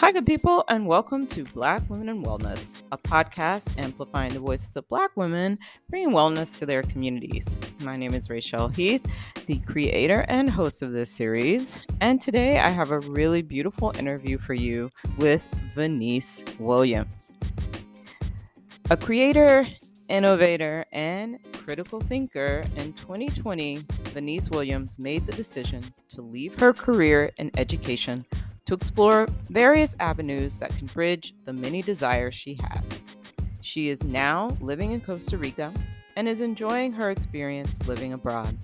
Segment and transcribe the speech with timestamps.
[0.00, 4.74] Hi, good people, and welcome to Black Women in Wellness, a podcast amplifying the voices
[4.74, 5.58] of Black women,
[5.90, 7.54] bringing wellness to their communities.
[7.80, 9.04] My name is Rachel Heath,
[9.44, 14.38] the creator and host of this series, and today I have a really beautiful interview
[14.38, 14.88] for you
[15.18, 17.30] with Venice Williams.
[18.88, 19.66] A creator,
[20.08, 23.76] innovator, and critical thinker, in 2020,
[24.14, 28.24] Venice Williams made the decision to leave her career in education
[28.70, 33.02] to explore various avenues that can bridge the many desires she has.
[33.62, 35.74] She is now living in Costa Rica
[36.14, 38.56] and is enjoying her experience living abroad.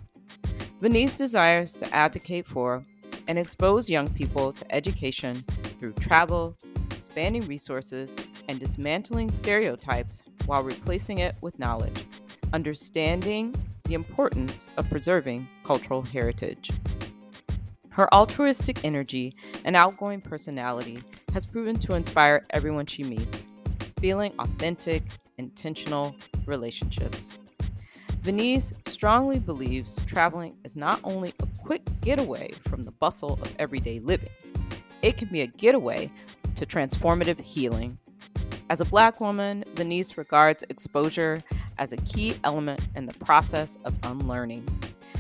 [0.81, 2.85] Venice desires to advocate for
[3.27, 5.35] and expose young people to education
[5.81, 6.57] through travel,
[6.93, 8.15] expanding resources,
[8.47, 12.07] and dismantling stereotypes while replacing it with knowledge,
[12.53, 13.53] understanding
[13.87, 16.71] the importance of preserving cultural heritage.
[17.97, 19.33] Her altruistic energy
[19.65, 20.99] and outgoing personality
[21.33, 23.49] has proven to inspire everyone she meets,
[23.99, 25.03] feeling authentic,
[25.39, 27.39] intentional relationships.
[28.21, 33.99] Venice strongly believes traveling is not only a quick getaway from the bustle of everyday
[34.01, 34.29] living,
[35.01, 36.13] it can be a getaway
[36.55, 37.97] to transformative healing.
[38.69, 41.43] As a Black woman, Venice regards exposure
[41.79, 44.69] as a key element in the process of unlearning.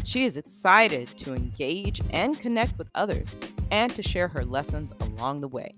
[0.06, 3.34] She is excited to engage and connect with others
[3.72, 5.74] and to share her lessons along the way.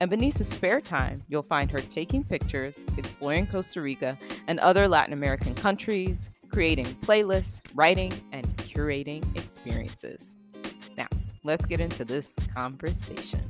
[0.00, 5.12] In Venice's spare time, you'll find her taking pictures, exploring Costa Rica and other Latin
[5.12, 10.34] American countries, creating playlists, writing, and curating experiences.
[10.96, 11.08] Now,
[11.44, 13.42] let's get into this conversation.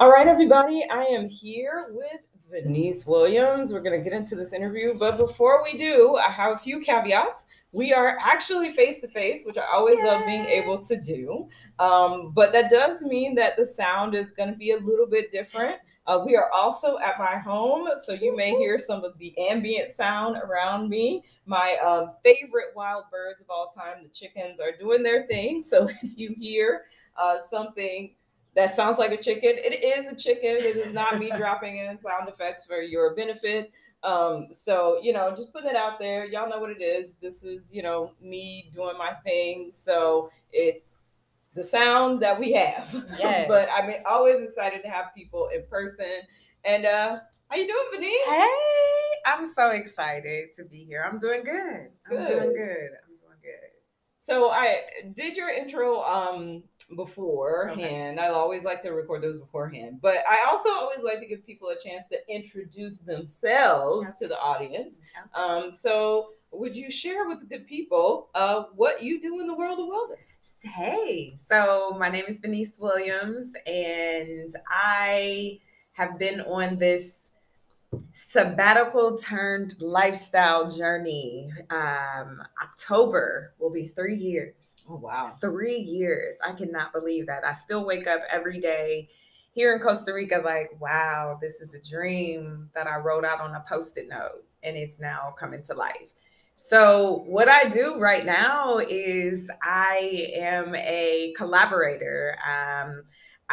[0.00, 2.20] All right, everybody, I am here with
[2.54, 3.72] Venice Williams.
[3.72, 4.94] We're going to get into this interview.
[4.96, 7.46] But before we do, I have a few caveats.
[7.72, 10.04] We are actually face to face, which I always Yay.
[10.04, 11.48] love being able to do.
[11.80, 15.32] Um, but that does mean that the sound is going to be a little bit
[15.32, 15.78] different.
[16.06, 19.92] Uh, we are also at my home, so you may hear some of the ambient
[19.92, 21.24] sound around me.
[21.46, 25.62] My um, favorite wild birds of all time, the chickens, are doing their thing.
[25.62, 26.84] So if you hear
[27.16, 28.14] uh, something,
[28.54, 29.52] that sounds like a chicken.
[29.56, 30.56] It is a chicken.
[30.56, 33.72] It is not me dropping in sound effects for your benefit.
[34.02, 36.26] Um, so you know, just putting it out there.
[36.26, 37.14] Y'all know what it is.
[37.14, 39.70] This is you know me doing my thing.
[39.72, 40.98] So it's
[41.54, 43.04] the sound that we have.
[43.18, 43.46] Yes.
[43.48, 46.20] but I'm always excited to have people in person.
[46.64, 48.10] And uh how you doing, Venice?
[48.26, 48.48] Hey,
[49.26, 51.06] I'm so excited to be here.
[51.08, 51.88] I'm doing good.
[52.08, 52.18] good.
[52.18, 52.90] I'm doing good.
[53.06, 53.70] I'm doing good.
[54.24, 54.80] So I
[55.12, 56.62] did your intro um
[56.96, 58.18] beforehand.
[58.18, 58.26] Okay.
[58.26, 61.68] I always like to record those beforehand, but I also always like to give people
[61.68, 65.02] a chance to introduce themselves to the audience.
[65.34, 69.78] Um, so, would you share with the people uh, what you do in the world
[69.78, 70.38] of wellness?
[70.62, 75.58] Hey, so my name is Venice Williams, and I
[75.92, 77.32] have been on this
[78.12, 81.50] sabbatical turned lifestyle journey.
[81.70, 84.74] Um, October will be three years.
[84.88, 85.36] Oh, wow.
[85.40, 86.36] Three years.
[86.46, 87.44] I cannot believe that.
[87.44, 89.08] I still wake up every day
[89.52, 93.54] here in Costa Rica, like, wow, this is a dream that I wrote out on
[93.54, 96.12] a post it note and it's now coming to life.
[96.56, 102.36] So, what I do right now is I am a collaborator.
[102.48, 103.02] Um,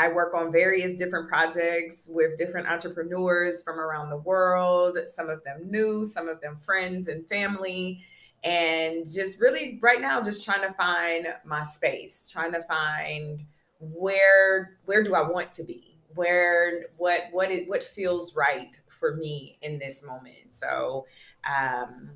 [0.02, 5.44] I work on various different projects with different entrepreneurs from around the world, some of
[5.44, 8.04] them new, some of them friends and family.
[8.44, 13.46] And just really right now, just trying to find my space, trying to find
[13.80, 16.00] where where do I want to be?
[16.16, 20.56] Where what what it what feels right for me in this moment.
[20.56, 21.06] So
[21.48, 22.10] um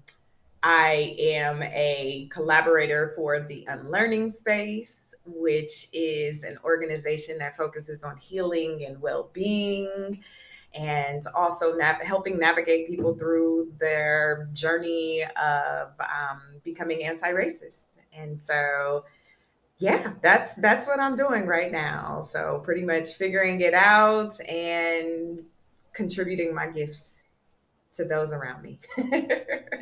[0.64, 8.18] I am a collaborator for the unlearning space which is an organization that focuses on
[8.18, 10.24] healing and well being
[10.74, 17.86] and also nav- helping navigate people through their journey of um, becoming anti-racist.
[18.14, 19.06] And so
[19.78, 22.22] yeah that's that's what i'm doing right now.
[22.22, 25.44] So pretty much figuring it out and
[25.94, 27.25] contributing my gifts
[27.96, 28.80] to those around me.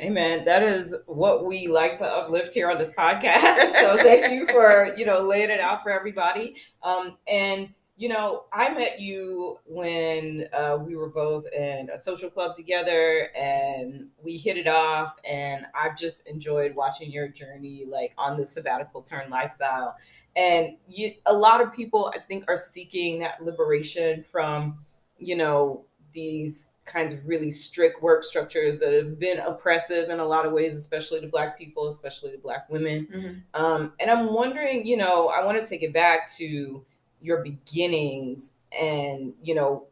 [0.00, 0.44] Amen.
[0.44, 3.72] That is what we like to uplift here on this podcast.
[3.84, 6.56] So thank you for, you know, laying it out for everybody.
[6.82, 12.28] Um, and you know, I met you when uh, we were both in a social
[12.28, 15.14] club together and we hit it off.
[15.28, 19.94] And I've just enjoyed watching your journey, like on the sabbatical turn lifestyle.
[20.34, 24.78] And you, a lot of people, I think, are seeking that liberation from,
[25.18, 30.24] you know, these kinds of really strict work structures that have been oppressive in a
[30.24, 33.06] lot of ways, especially to Black people, especially to Black women.
[33.12, 33.62] Mm-hmm.
[33.62, 36.84] Um, and I'm wondering, you know, I want to take it back to
[37.20, 39.86] your beginnings and, you know,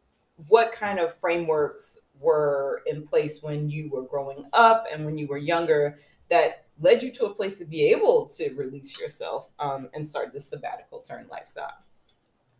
[0.47, 5.27] what kind of frameworks were in place when you were growing up and when you
[5.27, 5.97] were younger
[6.29, 10.33] that led you to a place to be able to release yourself um, and start
[10.33, 11.77] this sabbatical turn lifestyle?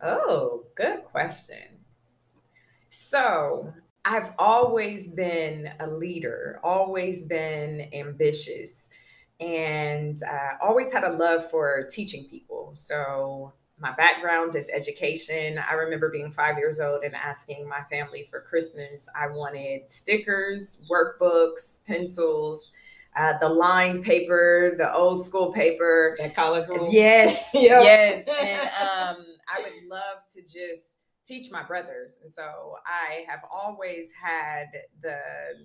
[0.00, 1.78] Oh, good question.
[2.88, 3.72] So,
[4.04, 8.90] I've always been a leader, always been ambitious,
[9.40, 12.70] and uh, always had a love for teaching people.
[12.74, 15.58] So, my background is education.
[15.58, 20.84] I remember being five years old and asking my family for Christmas, I wanted stickers,
[20.88, 22.70] workbooks, pencils,
[23.16, 26.14] uh, the lined paper, the old school paper.
[26.18, 26.88] That colorful.
[26.90, 27.50] Yes.
[27.54, 27.82] yep.
[27.82, 28.28] Yes.
[28.28, 30.93] And um, I would love to just
[31.24, 32.18] teach my brothers.
[32.22, 34.66] And so I have always had
[35.02, 35.18] the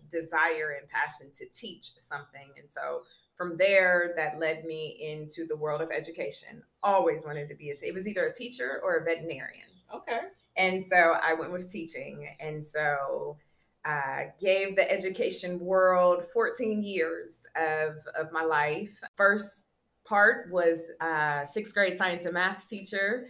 [0.10, 2.52] desire and passion to teach something.
[2.58, 3.02] And so
[3.36, 6.64] from there, that led me into the world of education.
[6.84, 9.68] Always wanted to be a, t- it was either a teacher or a veterinarian.
[9.94, 10.20] Okay.
[10.58, 12.28] And so I went with teaching.
[12.40, 13.38] And so
[13.86, 19.00] I gave the education world 14 years of, of my life.
[19.16, 19.64] First
[20.06, 23.28] part was uh, sixth grade science and math teacher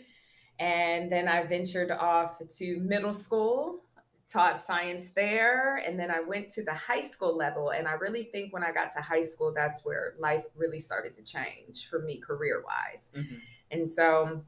[0.60, 3.82] and then I ventured off to middle school,
[4.32, 5.78] taught science there.
[5.78, 7.70] And then I went to the high school level.
[7.70, 11.16] And I really think when I got to high school, that's where life really started
[11.16, 13.12] to change for me career wise.
[13.16, 13.36] Mm-hmm.
[13.72, 14.44] And so,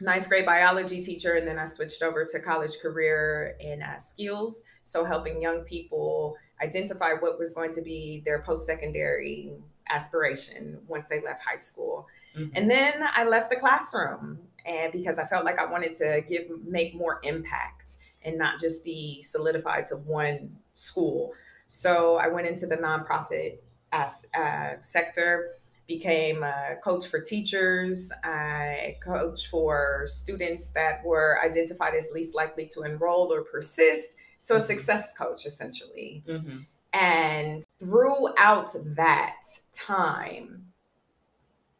[0.00, 1.34] ninth grade biology teacher.
[1.34, 4.64] And then I switched over to college career in uh, skills.
[4.82, 9.52] So, helping young people identify what was going to be their post secondary
[9.90, 12.06] aspiration once they left high school.
[12.36, 12.50] Mm-hmm.
[12.54, 16.44] And then I left the classroom and because I felt like I wanted to give
[16.66, 21.32] make more impact and not just be solidified to one school.
[21.68, 23.58] So I went into the nonprofit
[23.92, 25.48] uh, sector,
[25.86, 28.12] became a coach for teachers.
[28.22, 34.16] I coach for students that were identified as least likely to enroll or persist.
[34.38, 34.66] So a mm-hmm.
[34.66, 36.24] success coach essentially.
[36.28, 36.58] Mm-hmm.
[36.92, 39.42] And throughout that
[39.72, 40.69] time,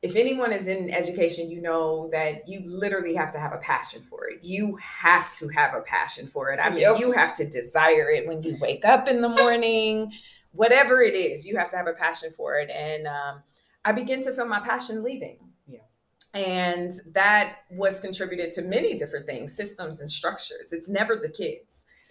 [0.03, 4.03] if anyone is in education, you know that you literally have to have a passion
[4.03, 4.43] for it.
[4.43, 6.59] You have to have a passion for it.
[6.59, 6.99] I mean, yep.
[6.99, 10.11] you have to desire it when you wake up in the morning,
[10.53, 12.71] whatever it is, you have to have a passion for it.
[12.71, 13.43] And um,
[13.85, 15.39] I begin to feel my passion leaving.
[15.69, 15.81] Yeah.
[16.33, 20.73] And that was contributed to many different things, systems and structures.
[20.73, 21.85] It's never the kids.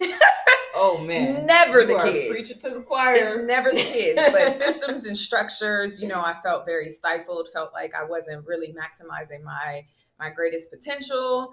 [0.74, 2.30] Oh man, never you the kids.
[2.30, 3.14] Preaching to the choir.
[3.16, 6.00] It's never the kids, but systems and structures.
[6.00, 7.48] You know, I felt very stifled.
[7.52, 9.84] Felt like I wasn't really maximizing my
[10.18, 11.52] my greatest potential,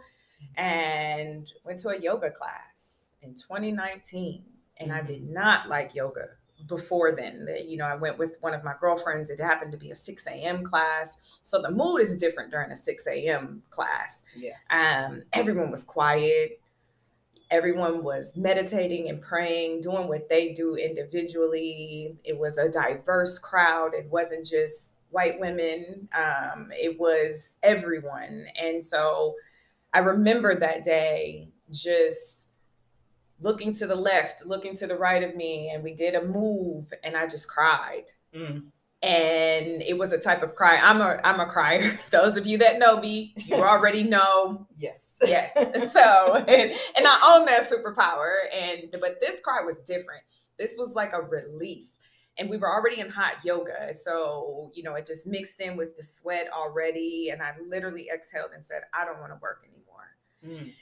[0.56, 4.44] and went to a yoga class in 2019,
[4.78, 6.30] and I did not like yoga
[6.68, 7.48] before then.
[7.66, 9.30] You know, I went with one of my girlfriends.
[9.30, 10.64] It happened to be a 6 a.m.
[10.64, 11.18] class.
[11.44, 13.62] So the mood is different during a 6 a.m.
[13.70, 14.24] class.
[14.36, 14.56] Yeah.
[14.70, 16.60] Um, everyone was quiet
[17.50, 22.18] everyone was meditating and praying, doing what they do individually.
[22.24, 23.94] It was a diverse crowd.
[23.94, 28.46] It wasn't just white women, um, it was everyone.
[28.62, 29.36] And so
[29.94, 32.50] I remember that day just
[33.40, 36.92] looking to the left, looking to the right of me, and we did a move,
[37.04, 38.06] and I just cried.
[38.36, 38.66] Mm
[39.04, 40.78] and it was a type of cry.
[40.78, 42.00] I'm a I'm a crier.
[42.12, 44.68] Those of you that know me, you already know.
[44.78, 45.54] yes, yes.
[45.94, 48.34] So and, and I own that superpower.
[48.54, 50.24] And but this cry was different.
[50.58, 52.00] This was like a release,
[52.40, 55.96] and we were already in hot yoga, so you know it just mixed in with
[55.96, 57.30] the sweat already.
[57.32, 60.64] And I literally exhaled and said, I don't want to work anymore.
[60.64, 60.74] Mm.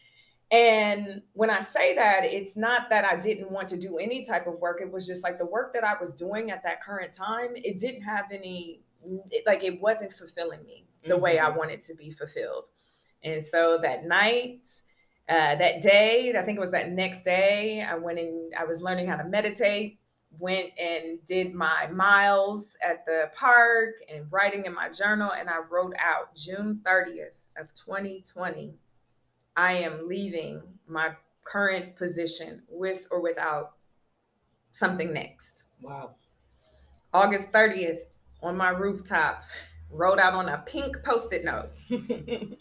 [0.56, 4.48] And when I say that, it's not that I didn't want to do any type
[4.48, 4.80] of work.
[4.80, 7.78] It was just like the work that I was doing at that current time, it
[7.78, 8.80] didn't have any,
[9.32, 11.24] it, like, it wasn't fulfilling me the mm-hmm.
[11.24, 11.58] way I mm-hmm.
[11.58, 12.66] wanted to be fulfilled.
[13.22, 14.70] And so that night,
[15.28, 18.82] uh, that day, I think it was that next day, I went and I was
[18.82, 20.00] learning how to meditate,
[20.40, 25.34] went and did my miles at the park and writing in my journal.
[25.34, 28.76] And I wrote out June 30th of 2020
[29.56, 31.12] I am leaving my
[31.44, 33.74] current position with or without
[34.72, 35.64] something next.
[35.82, 36.16] Wow.
[37.14, 38.00] August 30th
[38.42, 39.44] on my rooftop,
[39.90, 41.72] wrote out on a pink post it note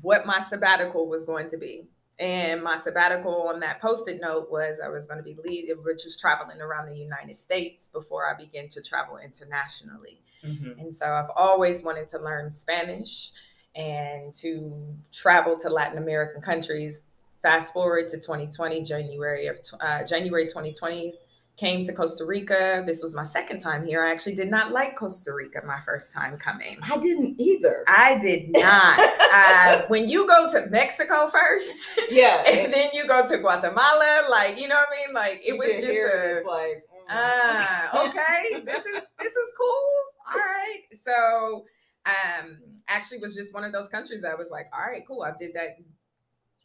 [0.00, 1.88] what my sabbatical was going to be.
[2.18, 5.76] And my sabbatical on that post it note was I was going to be leading,
[5.98, 10.22] just traveling around the United States before I begin to travel internationally.
[10.44, 10.78] Mm-hmm.
[10.78, 13.32] And so I've always wanted to learn Spanish
[13.74, 14.72] and to
[15.12, 17.02] travel to Latin American countries.
[17.42, 21.14] fast forward to 2020, January of uh, January 2020,
[21.56, 22.82] came to Costa Rica.
[22.86, 24.04] This was my second time here.
[24.04, 26.78] I actually did not like Costa Rica my first time coming.
[26.90, 27.84] I didn't either.
[27.86, 28.98] I did not.
[29.32, 34.60] uh, when you go to Mexico first, yeah, and then you go to Guatemala, like
[34.60, 35.14] you know what I mean?
[35.14, 39.90] Like it was just a, like ah, uh, okay, this is this is cool.
[40.32, 41.64] All right, so
[42.06, 45.32] um, actually was just one of those countries that was like, all right, cool, I
[45.38, 45.78] did that,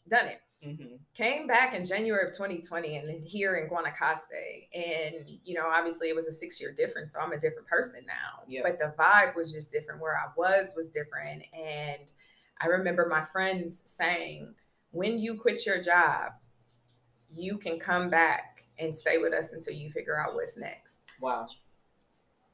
[0.08, 0.42] done it.
[0.66, 0.96] Mm-hmm.
[1.14, 4.68] Came back in January of 2020 and here in Guanacaste.
[4.74, 7.14] And, you know, obviously it was a six year difference.
[7.14, 8.44] So I'm a different person now.
[8.48, 8.62] Yeah.
[8.64, 10.02] But the vibe was just different.
[10.02, 11.44] Where I was was different.
[11.54, 12.12] And
[12.60, 14.54] I remember my friends saying,
[14.92, 16.32] when you quit your job,
[17.32, 21.02] you can come back and stay with us until you figure out what's next.
[21.22, 21.48] Wow.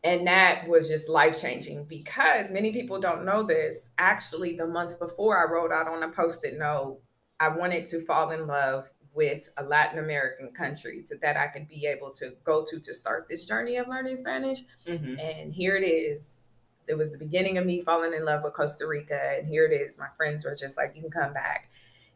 [0.04, 3.92] And that was just life changing because many people don't know this.
[3.98, 7.00] Actually, the month before I wrote out on a post it note,
[7.40, 11.68] I wanted to fall in love with a Latin American country so that I could
[11.68, 14.64] be able to go to to start this journey of learning Spanish.
[14.88, 15.20] Mm-hmm.
[15.20, 16.46] And here it is.
[16.88, 19.38] It was the beginning of me falling in love with Costa Rica.
[19.38, 19.98] And here it is.
[19.98, 21.70] My friends were just like, you can come back.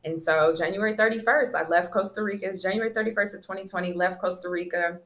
[0.03, 2.57] And so January 31st, I left Costa Rica.
[2.57, 4.99] January 31st of 2020, left Costa Rica,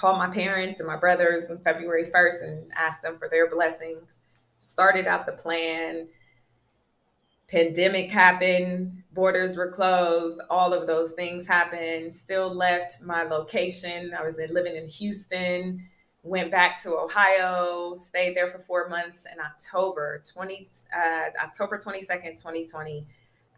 [0.00, 4.18] called my parents and my brothers on February 1st and asked them for their blessings.
[4.58, 6.08] Started out the plan
[7.50, 12.14] pandemic happened, borders were closed, all of those things happened.
[12.14, 14.14] Still left my location.
[14.16, 15.84] I was in, living in Houston,
[16.22, 19.26] went back to Ohio, stayed there for four months.
[19.30, 20.66] In October 20,
[20.96, 23.06] uh, October 22nd, 2020,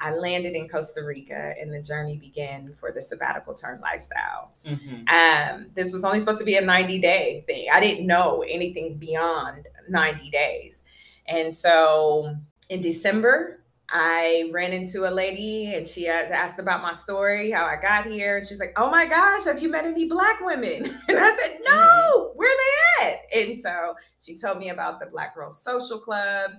[0.03, 4.51] I landed in Costa Rica and the journey began for the sabbatical turn lifestyle.
[4.67, 5.09] Mm-hmm.
[5.09, 7.69] Um, this was only supposed to be a 90 day thing.
[7.73, 10.83] I didn't know anything beyond 90 days.
[11.29, 12.35] And so
[12.69, 17.77] in December I ran into a lady and she asked about my story, how I
[17.81, 18.39] got here.
[18.39, 20.99] And she's like, Oh my gosh, have you met any black women?
[21.09, 22.39] And I said, No, mm-hmm.
[22.39, 23.21] where they at?
[23.37, 26.53] And so she told me about the Black Girls Social Club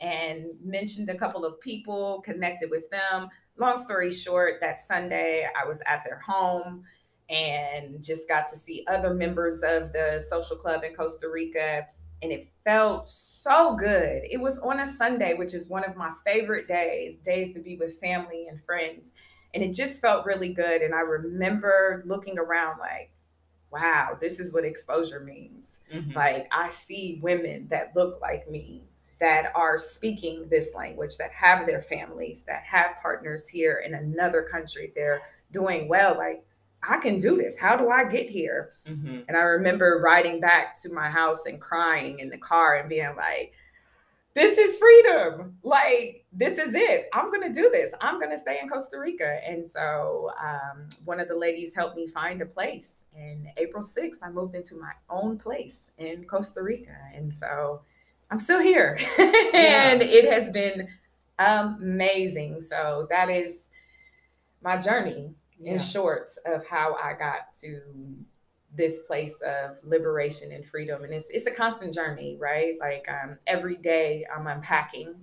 [0.00, 3.28] and mentioned a couple of people, connected with them.
[3.56, 6.84] Long story short, that Sunday I was at their home
[7.28, 11.86] and just got to see other members of the social club in Costa Rica
[12.22, 14.22] and it felt so good.
[14.30, 17.76] It was on a Sunday, which is one of my favorite days, days to be
[17.76, 19.14] with family and friends.
[19.54, 20.82] And it just felt really good.
[20.82, 23.12] And I remember looking around like,
[23.72, 25.80] wow, this is what exposure means.
[25.92, 26.12] Mm-hmm.
[26.12, 28.89] Like, I see women that look like me
[29.20, 34.42] that are speaking this language, that have their families, that have partners here in another
[34.42, 34.92] country.
[34.94, 35.20] They're
[35.52, 36.16] doing well.
[36.16, 36.44] Like,
[36.88, 37.58] I can do this.
[37.58, 38.70] How do I get here?
[38.88, 39.20] Mm-hmm.
[39.28, 43.14] And I remember riding back to my house and crying in the car and being
[43.16, 43.52] like,
[44.34, 45.58] this is freedom.
[45.62, 47.08] Like, this is it.
[47.12, 47.92] I'm going to do this.
[48.00, 49.40] I'm going to stay in Costa Rica.
[49.46, 53.06] And so, um, one of the ladies helped me find a place.
[53.14, 56.96] And April 6th, I moved into my own place in Costa Rica.
[57.12, 57.82] And so,
[58.30, 58.98] I'm still here.
[59.18, 60.88] and it has been
[61.38, 62.60] amazing.
[62.60, 63.70] So, that is
[64.62, 65.72] my journey yeah.
[65.72, 67.80] in short of how I got to
[68.76, 71.04] this place of liberation and freedom.
[71.04, 72.74] And it's it's a constant journey, right?
[72.80, 75.14] Like um, every day I'm unpacking.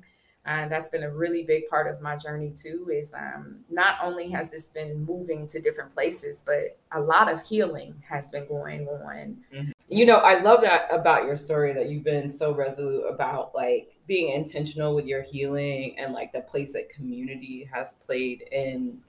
[0.45, 2.89] And that's been a really big part of my journey too.
[2.93, 7.43] Is um, not only has this been moving to different places, but a lot of
[7.43, 9.37] healing has been going on.
[9.53, 9.71] Mm-hmm.
[9.89, 13.95] You know, I love that about your story that you've been so resolute about like
[14.05, 19.01] being intentional with your healing and like the place that community has played in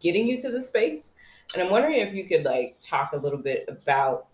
[0.00, 1.12] getting you to the space.
[1.54, 4.26] And I'm wondering if you could like talk a little bit about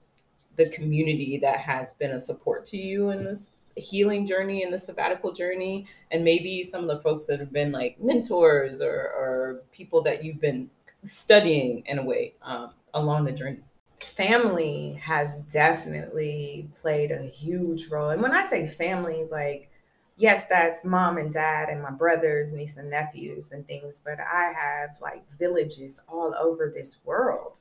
[0.57, 4.79] the community that has been a support to you in this healing journey and the
[4.79, 9.63] sabbatical journey and maybe some of the folks that have been like mentors or, or
[9.71, 10.69] people that you've been
[11.05, 13.63] studying in a way um, along the journey
[14.01, 19.71] family has definitely played a huge role and when i say family like
[20.19, 24.53] yes, that's mom and dad and my brothers, niece and nephews and things, but I
[24.53, 27.59] have like villages all over this world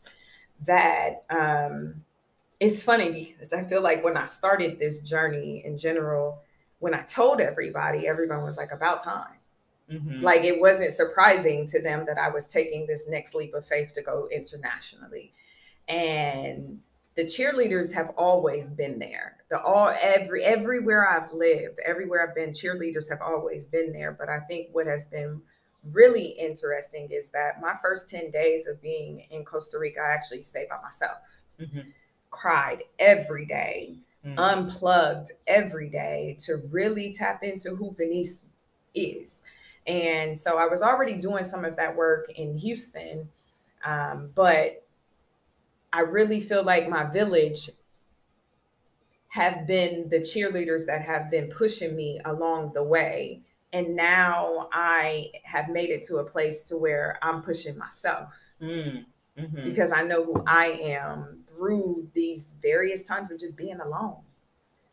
[0.66, 2.04] that um
[2.60, 6.42] it's funny because I feel like when I started this journey in general,
[6.80, 9.36] when I told everybody, everyone was like, about time.
[9.92, 10.22] Mm-hmm.
[10.22, 13.94] Like it wasn't surprising to them that I was taking this next leap of faith
[13.94, 15.34] to go internationally.
[15.88, 16.80] And
[17.16, 19.38] the cheerleaders have always been there.
[19.50, 24.12] The all every everywhere I've lived, everywhere I've been, cheerleaders have always been there.
[24.12, 25.42] But I think what has been
[25.92, 30.42] really interesting is that my first 10 days of being in Costa Rica, I actually
[30.42, 31.18] stayed by myself.
[31.60, 31.90] Mm-hmm.
[32.30, 34.38] Cried every day, mm-hmm.
[34.38, 38.44] unplugged every day to really tap into who Venice
[38.94, 39.44] is.
[39.88, 43.30] And so I was already doing some of that work in Houston,
[43.86, 44.84] um, but
[45.94, 47.70] I really feel like my village
[49.30, 53.42] have been the cheerleaders that have been pushing me along the way.
[53.74, 58.34] And now I have made it to a place to where I'm pushing myself.
[58.62, 59.06] Mm.
[59.38, 59.66] Mm-hmm.
[59.66, 64.22] Because I know who I am through these various times of just being alone.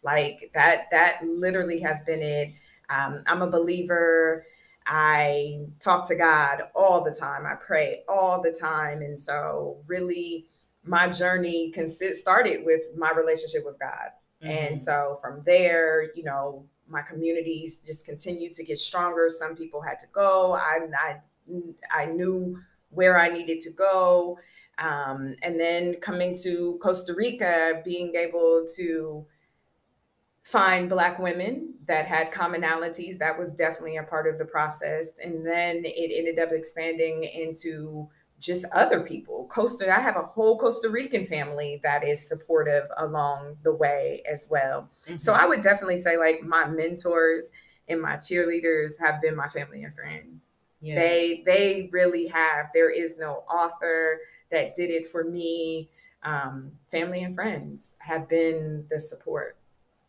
[0.03, 2.53] Like that, that literally has been it.
[2.91, 4.45] Um, I'm a believer.
[4.87, 7.47] I talk to God all the time.
[7.47, 9.01] I pray all the time.
[9.01, 10.47] And so, really,
[10.85, 14.11] my journey consist started with my relationship with God.
[14.43, 14.51] Mm-hmm.
[14.51, 19.29] And so, from there, you know, my communities just continued to get stronger.
[19.29, 20.53] Some people had to go.
[20.55, 21.17] I, I,
[21.91, 22.59] I knew
[22.91, 24.39] where I needed to go.
[24.79, 29.25] Um, and then coming to Costa Rica, being able to
[30.43, 33.19] find Black women that had commonalities.
[33.19, 35.19] That was definitely a part of the process.
[35.19, 38.09] And then it ended up expanding into
[38.45, 39.49] just other people.
[39.51, 44.49] Costa, I have a whole Costa Rican family that is supportive along the way as
[44.51, 44.91] well.
[45.07, 45.17] Mm-hmm.
[45.17, 47.51] So I would definitely say, like, my mentors
[47.89, 50.43] and my cheerleaders have been my family and friends.
[50.83, 50.97] Yeah.
[50.97, 52.67] They they really have.
[52.75, 54.21] There is no author
[54.51, 55.89] that did it for me.
[56.23, 59.57] Um, family and friends have been the support.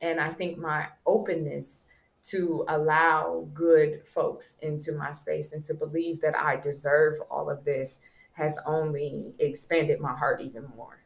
[0.01, 1.86] And I think my openness
[2.24, 7.63] to allow good folks into my space and to believe that I deserve all of
[7.63, 8.01] this
[8.36, 11.00] has only expanded my heart even more.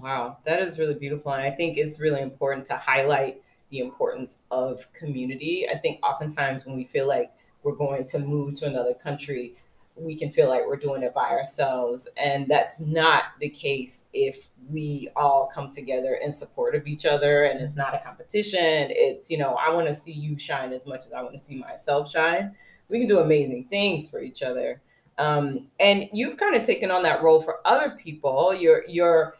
[0.00, 1.32] Wow, that is really beautiful.
[1.32, 5.66] And I think it's really important to highlight the importance of community.
[5.68, 7.32] I think oftentimes when we feel like
[7.62, 9.54] we're going to move to another country,
[9.94, 12.08] we can feel like we're doing it by ourselves.
[12.16, 17.44] And that's not the case if we all come together in support of each other
[17.44, 18.88] and it's not a competition.
[18.90, 21.42] It's, you know, I want to see you shine as much as I want to
[21.42, 22.54] see myself shine.
[22.90, 24.80] We can do amazing things for each other.
[25.18, 28.54] Um, and you've kind of taken on that role for other people.
[28.54, 29.36] Your your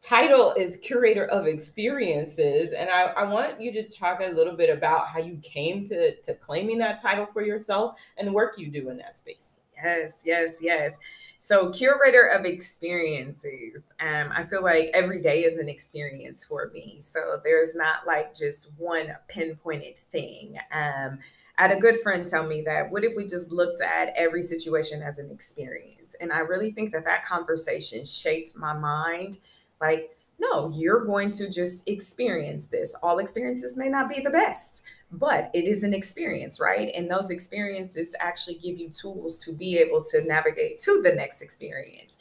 [0.00, 4.70] title is curator of experiences, and I, I want you to talk a little bit
[4.70, 8.70] about how you came to to claiming that title for yourself and the work you
[8.70, 9.60] do in that space.
[9.82, 10.96] Yes, yes, yes.
[11.38, 13.82] So, curator of experiences.
[14.00, 16.96] Um, I feel like every day is an experience for me.
[17.00, 20.58] So, there's not like just one pinpointed thing.
[20.72, 21.18] Um,
[21.58, 25.02] Had a good friend tell me that what if we just looked at every situation
[25.02, 26.14] as an experience?
[26.20, 29.38] And I really think that that conversation shaped my mind.
[29.80, 32.94] Like, no, you're going to just experience this.
[33.02, 36.90] All experiences may not be the best but it is an experience, right?
[36.94, 41.42] And those experiences actually give you tools to be able to navigate to the next
[41.42, 42.18] experience.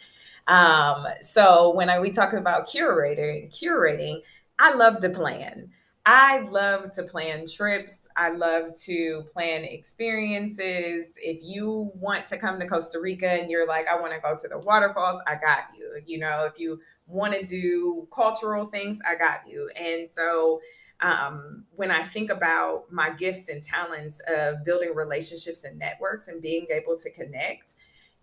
[0.47, 4.21] Um, so when I, we talk about curating, curating,
[4.59, 5.71] I love to plan.
[6.07, 8.07] I love to plan trips.
[8.15, 11.13] I love to plan experiences.
[11.17, 14.35] If you want to come to Costa Rica and you're like, I want to go
[14.37, 15.99] to the waterfalls, I got you.
[16.05, 19.71] You know, if you want to do cultural things, I got you.
[19.75, 20.61] And so
[21.01, 26.39] um, when I think about my gifts and talents of building relationships and networks and
[26.39, 27.73] being able to connect,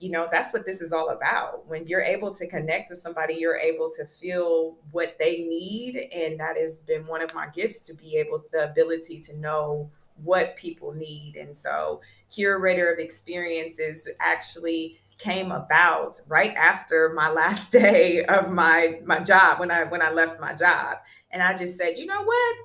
[0.02, 1.64] you know, that's what this is all about.
[1.68, 6.08] When you're able to connect with somebody, you're able to feel what they need.
[6.12, 9.88] And that has been one of my gifts to be able, the ability to know
[10.24, 11.36] what people need.
[11.36, 18.98] And so, curator of experiences actually came about right after my last day of my
[19.04, 20.98] my job when I when I left my job
[21.30, 22.56] and I just said, you know what?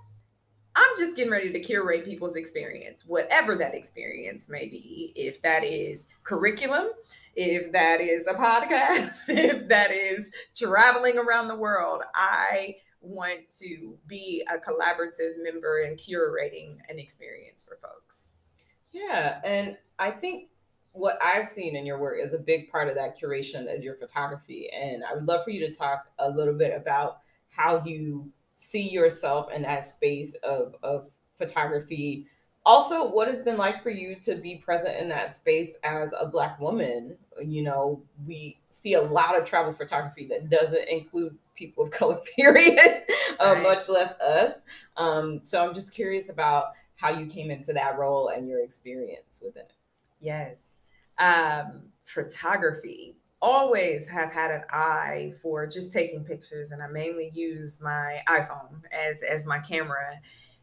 [0.77, 5.11] I'm just getting ready to curate people's experience, whatever that experience may be.
[5.15, 6.89] If that is curriculum,
[7.35, 13.97] if that is a podcast, if that is traveling around the world, I want to
[14.05, 18.29] be a collaborative member in curating an experience for folks.
[18.91, 19.39] Yeah.
[19.43, 20.49] And I think
[20.91, 23.95] what I've seen in your work is a big part of that curation is your
[23.95, 24.69] photography.
[24.69, 28.89] And I would love for you to talk a little bit about how you see
[28.89, 32.25] yourself in that space of, of photography.
[32.65, 36.27] Also what has been like for you to be present in that space as a
[36.27, 37.15] black woman
[37.45, 42.19] you know we see a lot of travel photography that doesn't include people of color
[42.35, 43.03] period
[43.39, 43.63] uh, right.
[43.63, 44.63] much less us.
[44.97, 49.41] Um, so i'm just curious about how you came into that role and your experience
[49.43, 49.73] within it.
[50.19, 50.71] Yes.
[51.19, 57.79] Um, photography always have had an eye for just taking pictures and I mainly use
[57.81, 60.19] my iPhone as as my camera.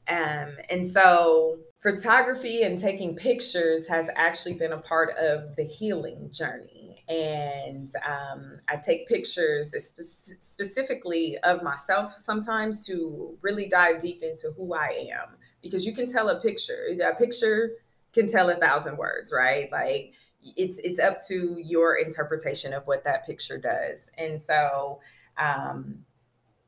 [0.07, 6.31] Um, and so photography and taking pictures has actually been a part of the healing
[6.31, 7.05] journey.
[7.09, 14.53] And um, I take pictures spe- specifically of myself sometimes to really dive deep into
[14.57, 16.89] who I am because you can tell a picture.
[17.03, 17.73] A picture
[18.13, 19.71] can tell a thousand words, right?
[19.73, 20.13] Like
[20.57, 24.11] it's it's up to your interpretation of what that picture does.
[24.19, 25.01] And so
[25.39, 26.05] um,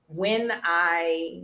[0.09, 1.43] when I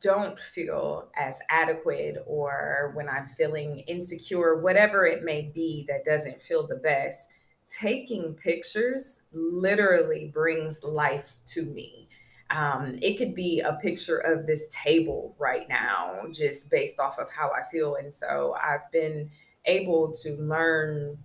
[0.00, 6.42] don't feel as adequate or when I'm feeling insecure, whatever it may be that doesn't
[6.42, 7.30] feel the best,
[7.68, 12.08] taking pictures literally brings life to me.
[12.50, 17.30] Um, it could be a picture of this table right now, just based off of
[17.30, 17.96] how I feel.
[17.96, 19.30] And so I've been
[19.66, 21.18] able to learn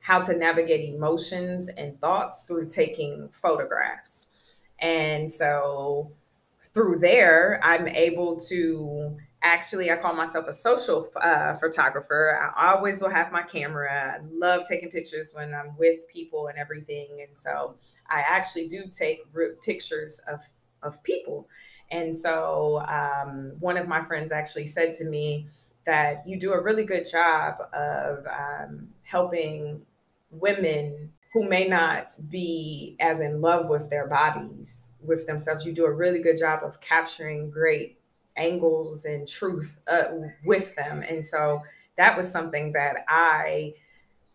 [0.00, 4.26] how to navigate emotions and thoughts through taking photographs.
[4.80, 6.12] And so
[6.72, 12.52] through there, I'm able to actually, I call myself a social uh, photographer.
[12.56, 14.18] I always will have my camera.
[14.18, 17.24] I love taking pictures when I'm with people and everything.
[17.26, 17.76] And so
[18.08, 19.20] I actually do take
[19.64, 20.40] pictures of,
[20.82, 21.48] of people.
[21.90, 25.48] And so um, one of my friends actually said to me
[25.90, 29.82] that you do a really good job of um, helping
[30.30, 35.66] women who may not be as in love with their bodies, with themselves.
[35.66, 37.98] You do a really good job of capturing great
[38.36, 40.04] angles and truth uh,
[40.44, 41.02] with them.
[41.08, 41.60] And so
[41.96, 43.74] that was something that I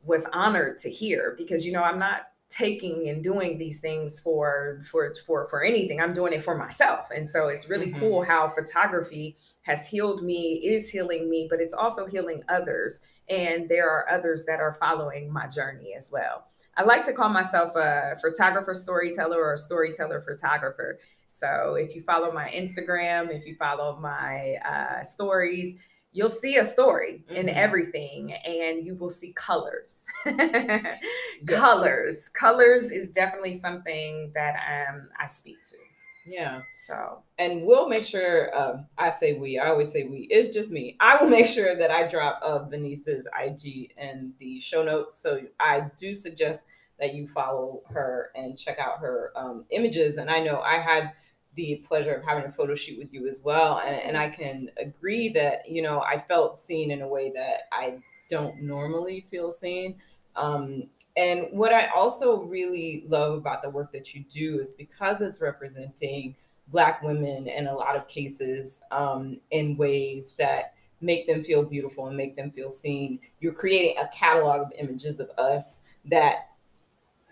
[0.04, 4.82] was honored to hear because, you know, I'm not taking and doing these things for
[4.90, 8.00] for for for anything i'm doing it for myself and so it's really mm-hmm.
[8.00, 13.68] cool how photography has healed me is healing me but it's also healing others and
[13.68, 16.46] there are others that are following my journey as well
[16.78, 21.00] I like to call myself a photographer storyteller or a storyteller photographer.
[21.26, 25.80] So if you follow my Instagram, if you follow my uh, stories,
[26.16, 27.36] you'll see a story mm-hmm.
[27.36, 30.08] in everything and you will see colors.
[30.26, 31.00] yes.
[31.46, 32.30] Colors.
[32.30, 34.56] Colors is definitely something that
[34.90, 35.78] um, I speak to.
[36.26, 36.62] Yeah.
[36.72, 40.72] So, and we'll make sure, um, I say we, I always say we, it's just
[40.72, 40.96] me.
[41.02, 45.20] I will make sure that I drop uh, Venice's IG in the show notes.
[45.20, 50.16] So I do suggest that you follow her and check out her um, images.
[50.16, 51.12] And I know I had
[51.56, 53.82] the pleasure of having a photo shoot with you as well.
[53.86, 57.62] And, and I can agree that, you know, I felt seen in a way that
[57.72, 59.96] I don't normally feel seen.
[60.36, 60.84] Um,
[61.18, 65.42] and what I also really love about the work that you do is because it's
[65.42, 66.36] representing
[66.70, 72.08] Black women in a lot of cases um, in ways that make them feel beautiful
[72.08, 73.20] and make them feel seen.
[73.40, 76.50] You're creating a catalog of images of us that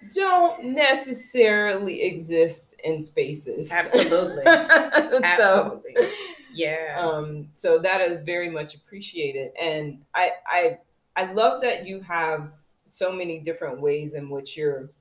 [0.10, 3.72] don't necessarily exist in spaces.
[3.72, 4.44] Absolutely.
[4.46, 5.94] Absolutely.
[5.96, 6.10] So,
[6.54, 6.96] yeah.
[6.98, 9.52] Um, so that is very much appreciated.
[9.62, 10.78] And I I
[11.16, 12.52] I love that you have
[12.86, 14.92] so many different ways in which you're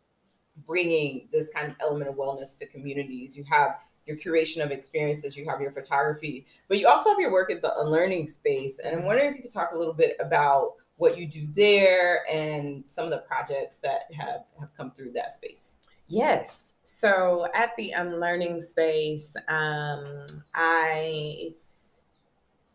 [0.66, 3.36] bringing this kind of element of wellness to communities.
[3.36, 7.32] You have your curation of experiences, you have your photography, but you also have your
[7.32, 8.78] work at the unlearning space.
[8.78, 9.06] And I'm mm-hmm.
[9.06, 13.04] wondering if you could talk a little bit about what you do there and some
[13.04, 15.78] of the projects that have, have come through that space.
[16.06, 16.74] Yes.
[16.84, 21.54] So at the unlearning space, um, I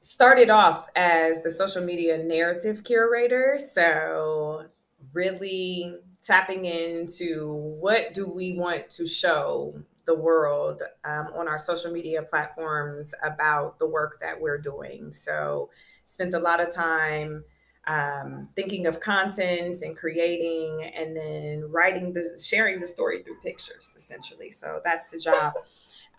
[0.01, 3.57] started off as the social media narrative curator.
[3.59, 4.65] So
[5.13, 9.73] really tapping into what do we want to show
[10.05, 15.13] the world um, on our social media platforms about the work that we're doing.
[15.13, 15.69] So
[16.03, 17.45] spent a lot of time
[17.87, 23.95] um, thinking of content and creating and then writing the sharing the story through pictures
[23.97, 24.51] essentially.
[24.51, 25.53] So that's the job.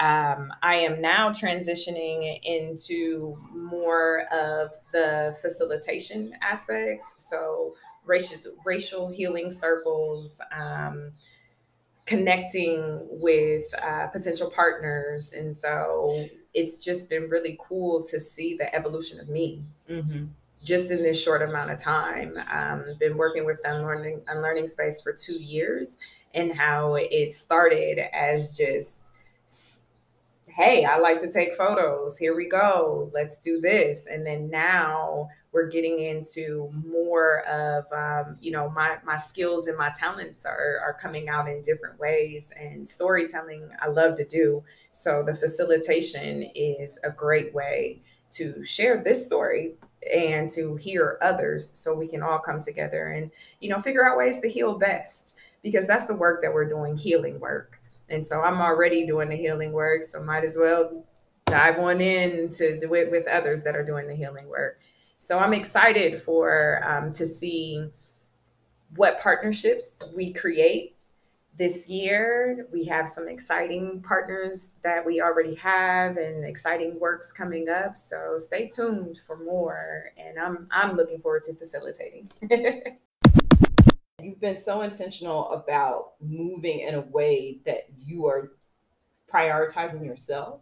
[0.00, 7.14] Um, i am now transitioning into more of the facilitation aspects.
[7.18, 11.10] So racial racial healing circles um,
[12.06, 15.34] connecting with uh, potential partners.
[15.34, 19.66] And so it's just been really cool to see the evolution of me.
[19.90, 20.26] Mm-hmm
[20.62, 22.36] just in this short amount of time.
[22.52, 25.98] Um, been working with the unlearning unlearning space for two years,
[26.34, 29.12] and how it started as just,
[30.46, 32.18] hey, I like to take photos.
[32.18, 33.10] Here we go.
[33.14, 38.98] Let's do this, and then now we're getting into more of um, you know my
[39.04, 43.88] my skills and my talents are are coming out in different ways and storytelling I
[43.88, 49.74] love to do so the facilitation is a great way to share this story
[50.14, 54.16] and to hear others so we can all come together and you know figure out
[54.16, 57.80] ways to heal best because that's the work that we're doing healing work.
[58.08, 61.04] And so i'm already doing the healing work so might as well
[61.46, 64.80] dive on in to do it with others that are doing the healing work.
[65.18, 67.88] So i'm excited for um, to see
[68.96, 70.94] what partnerships we create
[71.58, 72.68] this year.
[72.72, 77.96] We have some exciting partners that we already have and exciting works coming up.
[77.96, 80.12] So stay tuned for more.
[80.16, 82.30] And I'm I'm looking forward to facilitating.
[84.22, 88.52] You've been so intentional about moving in a way that you are
[89.32, 90.60] prioritizing yourself.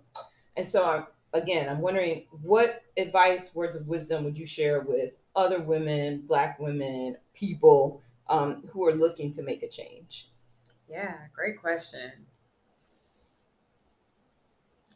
[0.57, 5.13] And so I'm again, I'm wondering what advice, words of wisdom would you share with
[5.35, 10.29] other women, black women, people um, who are looking to make a change?
[10.89, 12.13] Yeah, great question.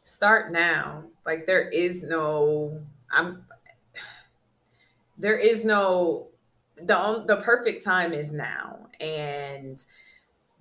[0.03, 1.03] Start now.
[1.25, 3.43] Like there is no I'm
[5.17, 6.27] there is no
[6.77, 9.83] the the perfect time is now and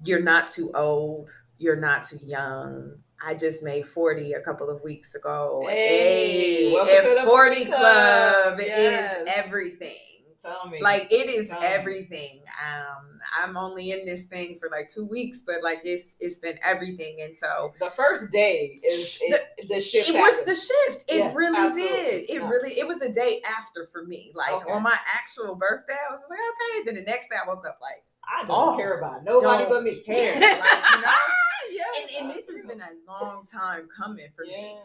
[0.05, 2.93] you're not too old, you're not too young.
[3.25, 5.63] I just made 40 a couple of weeks ago.
[5.67, 9.21] Hey, hey welcome to the 40 Club, club yes.
[9.21, 10.10] is everything.
[10.43, 10.81] Tell me.
[10.81, 12.43] Like it is Tell everything.
[12.65, 16.59] Um, I'm only in this thing for like two weeks, but like it's it's been
[16.63, 17.19] everything.
[17.23, 20.09] And so the first day is it, the, the, shift.
[20.09, 20.47] It happened.
[20.47, 21.11] was the shift.
[21.11, 21.97] It yeah, really absolutely.
[21.97, 22.31] did.
[22.31, 24.33] It really it was the day after for me.
[24.35, 24.73] Like okay.
[24.73, 26.85] on my actual birthday, I was like, okay.
[26.87, 29.83] Then the next day I woke up like I don't oh, care about nobody but
[29.83, 30.01] me.
[30.07, 30.41] Care.
[30.41, 31.13] like, you know?
[31.73, 34.57] yeah, and, and this has been a long time coming for yeah.
[34.57, 34.79] me.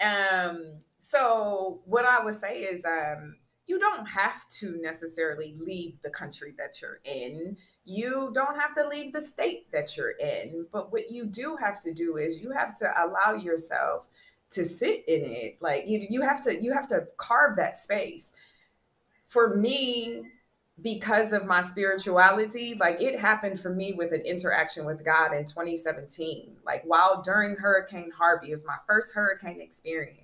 [0.00, 3.36] Um, so what I would say is um
[3.66, 7.56] you don't have to necessarily leave the country that you're in.
[7.84, 10.66] You don't have to leave the state that you're in.
[10.72, 14.08] But what you do have to do is you have to allow yourself
[14.50, 15.56] to sit in it.
[15.60, 18.34] Like you, you have to you have to carve that space.
[19.26, 20.22] For me,
[20.82, 25.44] because of my spirituality, like it happened for me with an interaction with God in
[25.44, 26.56] 2017.
[26.64, 30.23] Like while during Hurricane Harvey, was my first hurricane experience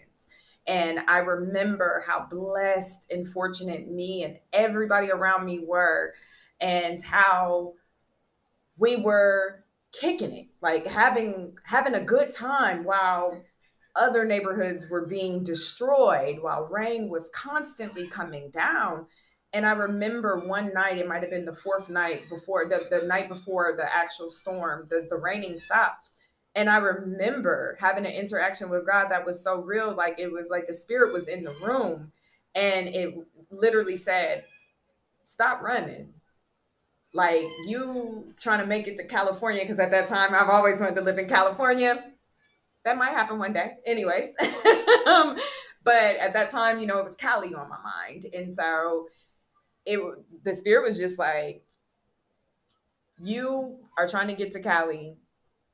[0.66, 6.14] and I remember how blessed and fortunate me and everybody around me were,
[6.60, 7.74] and how
[8.76, 13.42] we were kicking it, like having having a good time while
[13.96, 19.06] other neighborhoods were being destroyed, while rain was constantly coming down.
[19.52, 23.04] And I remember one night, it might have been the fourth night before the, the
[23.06, 26.09] night before the actual storm, the, the raining stopped
[26.54, 29.94] and I remember having an interaction with God that was so real.
[29.94, 32.12] Like it was like the spirit was in the room
[32.54, 33.14] and it
[33.50, 34.44] literally said,
[35.24, 36.12] Stop running.
[37.14, 40.96] Like you trying to make it to California, because at that time I've always wanted
[40.96, 42.04] to live in California.
[42.84, 43.74] That might happen one day.
[43.86, 44.34] Anyways.
[45.06, 45.38] um,
[45.84, 48.26] but at that time, you know, it was Cali on my mind.
[48.34, 49.06] And so
[49.86, 50.00] it
[50.44, 51.62] the spirit was just like,
[53.20, 55.16] you are trying to get to Cali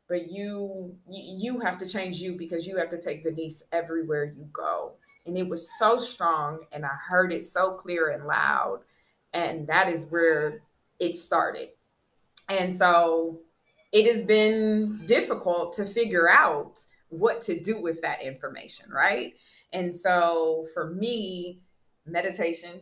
[0.09, 4.49] but you you have to change you because you have to take Venice everywhere you
[4.53, 4.93] go.
[5.27, 8.81] And it was so strong, and I heard it so clear and loud,
[9.33, 10.63] and that is where
[11.01, 11.71] it started.
[12.49, 13.41] And so
[13.93, 19.35] it has been difficult to figure out what to do with that information, right?
[19.73, 21.61] And so for me,
[22.07, 22.81] meditation,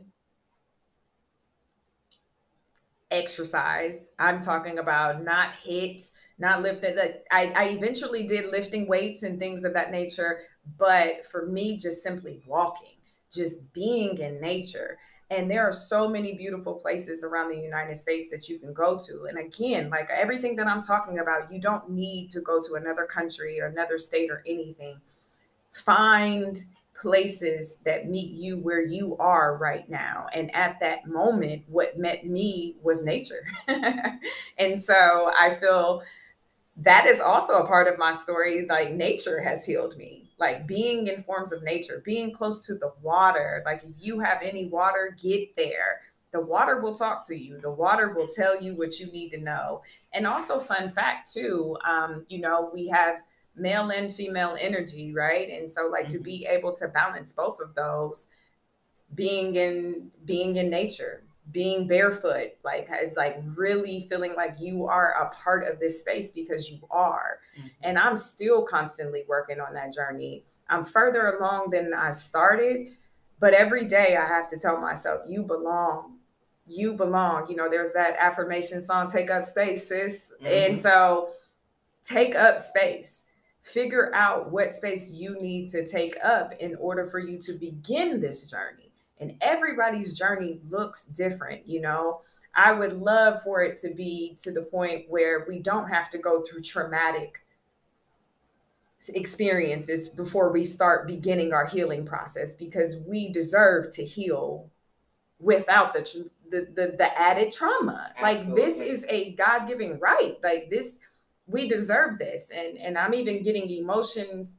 [3.14, 6.02] exercise, I'm talking about not hit,
[6.38, 6.96] not lifting
[7.30, 10.40] I, I eventually did lifting weights and things of that nature
[10.78, 12.94] but for me just simply walking
[13.32, 14.96] just being in nature.
[15.30, 18.98] And there are so many beautiful places around the united states that you can go
[18.98, 19.26] to.
[19.26, 23.04] And again like everything that i'm talking about you don't need to go to another
[23.04, 25.00] country or another state or anything.
[25.72, 30.26] Find places that meet you where you are right now.
[30.32, 33.46] And at that moment, what met me was nature.
[34.58, 36.02] and so I feel
[36.78, 38.66] that is also a part of my story.
[38.68, 42.92] Like nature has healed me, like being in forms of nature, being close to the
[43.02, 43.62] water.
[43.64, 46.00] Like if you have any water, get there.
[46.32, 47.60] The water will talk to you.
[47.60, 49.82] The water will tell you what you need to know.
[50.12, 53.22] And also, fun fact too, um, you know, we have
[53.56, 55.48] male and female energy, right?
[55.48, 56.16] And so, like mm-hmm.
[56.16, 58.28] to be able to balance both of those,
[59.14, 65.34] being in being in nature, being barefoot like like really feeling like you are a
[65.34, 67.68] part of this space because you are mm-hmm.
[67.82, 72.88] and i'm still constantly working on that journey i'm further along than i started
[73.40, 76.16] but every day i have to tell myself you belong
[76.66, 80.46] you belong you know there's that affirmation song take up space sis mm-hmm.
[80.46, 81.28] and so
[82.02, 83.23] take up space
[83.64, 88.20] figure out what space you need to take up in order for you to begin
[88.20, 88.92] this journey.
[89.18, 92.20] And everybody's journey looks different you know?
[92.54, 96.18] I would love for it to be to the point where we don't have to
[96.18, 97.44] go through traumatic
[99.12, 104.70] experiences before we start beginning our healing process because we deserve to heal
[105.40, 108.12] without the the the, the added trauma.
[108.16, 108.62] Absolutely.
[108.62, 110.36] like this is a god-given right.
[110.42, 111.00] Like this
[111.46, 112.50] we deserve this.
[112.50, 114.58] And and I'm even getting emotions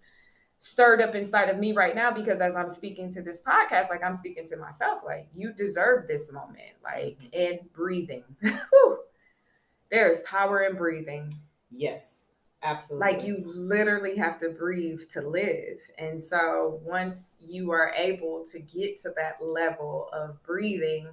[0.58, 4.04] stirred up inside of me right now because as I'm speaking to this podcast, like
[4.04, 8.24] I'm speaking to myself, like you deserve this moment, like and breathing.
[9.92, 11.32] there is power in breathing.
[11.72, 12.32] Yes,
[12.64, 13.12] absolutely.
[13.12, 15.80] Like you literally have to breathe to live.
[15.98, 21.08] And so once you are able to get to that level of breathing,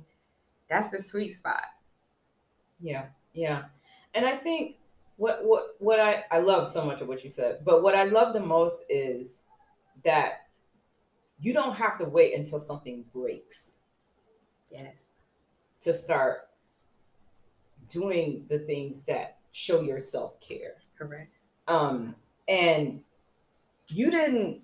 [0.68, 1.64] that's the sweet spot.
[2.80, 3.64] Yeah, yeah.
[4.14, 4.76] And I think
[5.22, 8.04] what what what I I love so much of what you said, but what I
[8.04, 9.44] love the most is
[10.04, 10.48] that
[11.38, 13.76] you don't have to wait until something breaks.
[14.68, 15.04] Yes.
[15.82, 16.48] To start
[17.88, 20.74] doing the things that show your self-care.
[20.98, 21.32] Correct.
[21.68, 22.16] Um
[22.48, 23.00] and
[23.86, 24.62] you didn't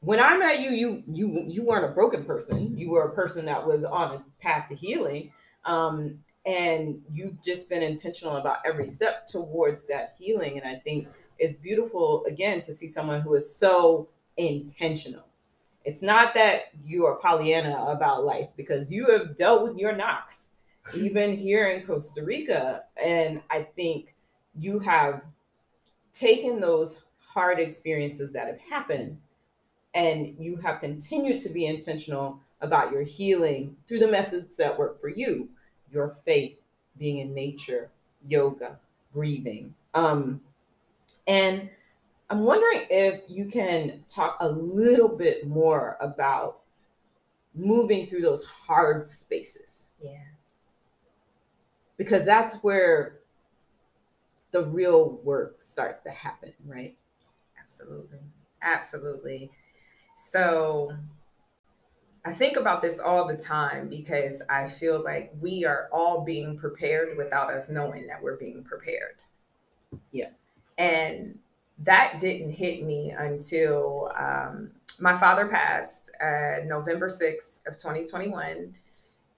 [0.00, 2.78] when I met you, you you you weren't a broken person.
[2.78, 5.32] You were a person that was on a path to healing.
[5.66, 10.58] Um, and you've just been intentional about every step towards that healing.
[10.58, 11.06] And i think
[11.38, 14.08] it's beautiful again to see someone who is so
[14.38, 15.24] intentional.
[15.84, 20.48] It's not that you are pollyanna about life because you have dealt with your knocks
[20.96, 22.84] even here in costa rica.
[23.04, 24.14] And i think
[24.58, 25.22] you have
[26.12, 29.18] taken those hard experiences that have happened
[29.94, 35.00] and you have continued to be intentional about your healing through the methods that work
[35.00, 35.48] for you
[35.92, 36.60] your faith,
[36.98, 37.90] being in nature,
[38.26, 38.78] yoga,
[39.12, 39.74] breathing.
[39.94, 40.40] Um,
[41.26, 41.68] and
[42.30, 46.60] I'm wondering if you can talk a little bit more about
[47.54, 49.90] moving through those hard spaces.
[50.00, 50.22] Yeah.
[51.96, 53.20] Because that's where
[54.50, 56.96] the real work starts to happen, right?
[57.60, 58.18] Absolutely.
[58.62, 59.50] Absolutely.
[60.16, 60.92] So
[62.28, 66.58] I think about this all the time because I feel like we are all being
[66.58, 69.16] prepared without us knowing that we're being prepared.
[70.12, 70.28] Yeah.
[70.76, 71.38] And
[71.78, 78.74] that didn't hit me until um, my father passed uh, November 6th of 2021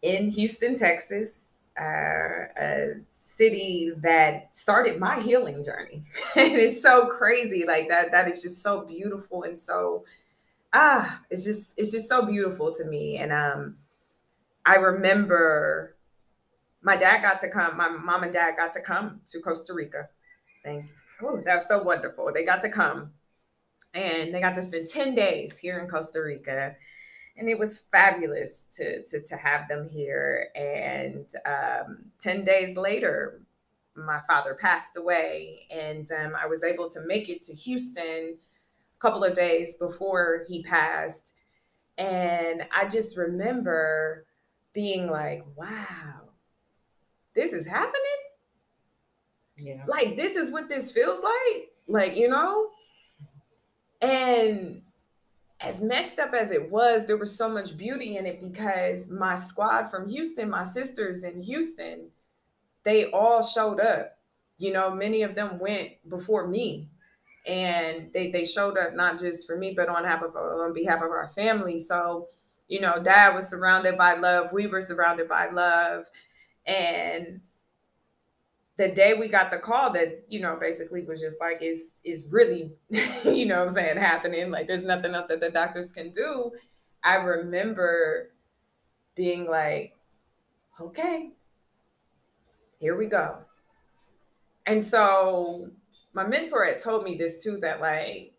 [0.03, 6.03] in Houston, Texas, uh, a city that started my healing journey.
[6.35, 7.64] and it's so crazy.
[7.64, 10.05] Like that, that is just so beautiful and so
[10.72, 13.16] ah, it's just it's just so beautiful to me.
[13.18, 13.76] And um,
[14.64, 15.96] I remember
[16.83, 17.76] my dad got to come.
[17.76, 20.09] My mom and dad got to come to Costa Rica.
[20.64, 21.28] Thank you.
[21.28, 22.30] Oh, that was so wonderful.
[22.33, 23.12] They got to come,
[23.94, 26.76] and they got to spend ten days here in Costa Rica.
[27.37, 30.48] And it was fabulous to, to, to have them here.
[30.54, 33.40] And um, 10 days later,
[33.94, 38.37] my father passed away, and um, I was able to make it to Houston
[39.00, 41.34] couple of days before he passed.
[41.98, 44.26] And I just remember
[44.72, 46.28] being like, wow,
[47.34, 47.94] this is happening?
[49.58, 49.84] Yeah.
[49.86, 51.72] Like, this is what this feels like?
[51.88, 52.68] Like, you know?
[54.00, 54.82] And
[55.60, 59.34] as messed up as it was, there was so much beauty in it because my
[59.34, 62.08] squad from Houston, my sisters in Houston,
[62.84, 64.16] they all showed up.
[64.56, 66.88] You know, many of them went before me
[67.46, 71.03] and they they showed up not just for me but on behalf of on behalf
[71.03, 71.79] of our family.
[71.79, 72.29] So
[72.68, 74.53] you know dad was surrounded by love.
[74.53, 76.07] We were surrounded by love.
[76.66, 77.40] And
[78.76, 82.31] the day we got the call that you know basically was just like is is
[82.33, 82.72] really
[83.24, 84.50] you know i'm saying happening.
[84.50, 86.53] Like there's nothing else that the doctors can do.
[87.03, 88.31] I remember
[89.16, 89.96] being like
[90.81, 91.31] okay
[92.81, 93.37] here we go.
[94.66, 95.70] And so
[96.12, 98.33] my mentor had told me this too that like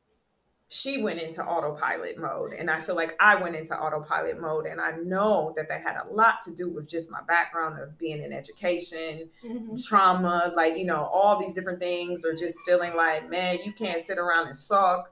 [0.74, 4.80] she went into autopilot mode and i feel like i went into autopilot mode and
[4.80, 8.24] i know that that had a lot to do with just my background of being
[8.24, 9.76] in education mm-hmm.
[9.86, 14.02] trauma like you know all these different things or just feeling like man you can't
[14.02, 15.12] sit around and sulk.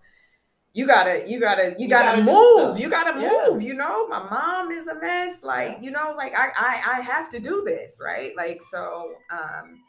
[0.71, 2.79] You gotta you gotta you, you gotta, gotta, move.
[2.79, 3.67] you gotta move yeah.
[3.67, 4.07] you know?
[4.07, 5.43] My mom is a mess.
[5.43, 8.33] Like you know like I, I i have to do this right?
[8.37, 9.81] Like so um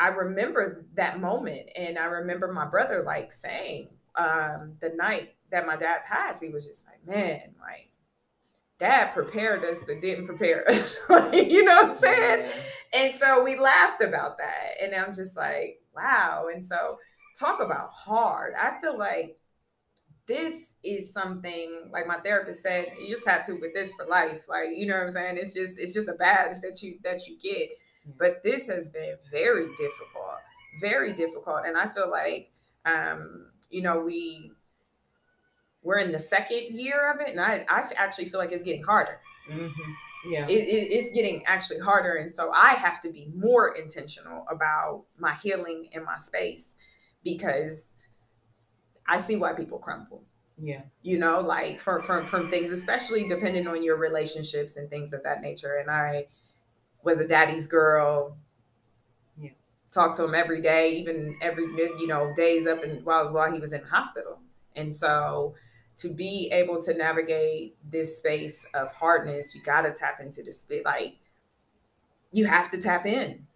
[0.00, 5.66] I remember that moment, and I remember my brother like saying um, the night that
[5.66, 7.90] my dad passed, he was just like, "Man, like
[8.78, 10.96] dad prepared us, but didn't prepare us."
[11.34, 12.46] you know what I'm saying?
[12.46, 13.00] Yeah.
[13.02, 16.96] And so we laughed about that, and I'm just like, "Wow!" And so
[17.38, 18.54] talk about hard.
[18.58, 19.36] I feel like
[20.26, 24.86] this is something like my therapist said you're tattooed with this for life like you
[24.86, 27.68] know what i'm saying it's just it's just a badge that you that you get
[28.18, 30.38] but this has been very difficult,
[30.80, 31.60] very difficult.
[31.66, 32.50] And I feel like,
[32.84, 34.52] um, you know, we
[35.82, 38.84] we're in the second year of it, and I I actually feel like it's getting
[38.84, 39.20] harder.
[39.50, 39.92] Mm-hmm.
[40.24, 40.46] Yeah.
[40.46, 42.16] It, it, it's getting actually harder.
[42.16, 46.76] And so I have to be more intentional about my healing in my space
[47.24, 47.96] because
[49.06, 50.24] I see why people crumble.
[50.58, 50.82] Yeah.
[51.02, 55.22] You know, like from from from things, especially depending on your relationships and things of
[55.22, 55.76] that nature.
[55.76, 56.26] And I
[57.02, 58.36] was a daddy's girl.
[59.40, 59.50] Yeah.
[59.90, 63.58] Talked to him every day, even every you know, days up and while while he
[63.58, 64.38] was in hospital.
[64.76, 65.54] And so
[66.00, 70.66] to be able to navigate this space of hardness, you got to tap into this.
[70.84, 71.16] Like,
[72.32, 73.46] you have to tap in.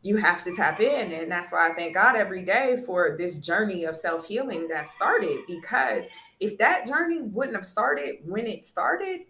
[0.00, 1.12] You have to tap in.
[1.12, 4.86] And that's why I thank God every day for this journey of self healing that
[4.86, 5.40] started.
[5.46, 6.08] Because
[6.40, 9.20] if that journey wouldn't have started when it started,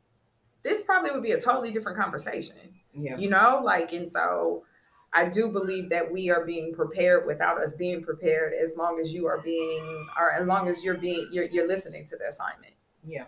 [0.62, 2.56] this probably would be a totally different conversation.
[2.94, 3.16] Yeah.
[3.16, 4.64] You know, like, and so
[5.12, 9.12] I do believe that we are being prepared without us being prepared as long as
[9.12, 12.72] you are being or as long as you're being you're, you're listening to the assignment.
[13.06, 13.24] Yeah.